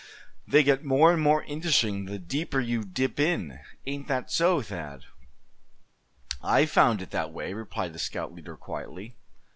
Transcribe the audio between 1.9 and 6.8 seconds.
the deeper you dip in; ain't that so, Thad?" "I've